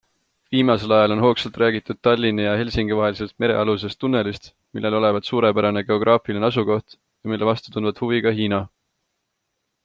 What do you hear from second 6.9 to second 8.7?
ja mille vastu tundvat huvi ka Hiina.